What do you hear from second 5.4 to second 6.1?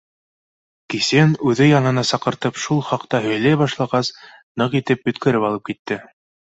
алып китте.